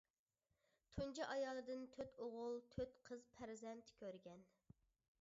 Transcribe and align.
تۇنجى 0.99 1.27
ئايالىدىن 1.33 1.85
تۆت 1.97 2.19
ئوغۇل، 2.25 2.59
تۆت 2.75 2.99
قىز 3.11 3.31
پەرزەنت 3.39 3.97
كۆرگەن. 4.03 4.47